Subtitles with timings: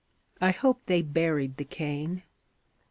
[0.41, 2.23] I hope they buried the cane.